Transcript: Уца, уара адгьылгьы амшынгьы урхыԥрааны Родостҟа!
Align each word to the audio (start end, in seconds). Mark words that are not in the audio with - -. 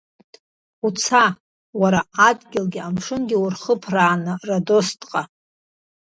Уца, 0.85 1.23
уара 1.81 2.01
адгьылгьы 2.27 2.81
амшынгьы 2.83 3.37
урхыԥрааны 3.43 4.33
Родостҟа! 4.47 5.21